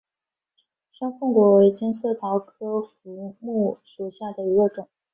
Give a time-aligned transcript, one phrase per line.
[0.91, 4.89] 山凤果为金丝桃科福木属下的一个种。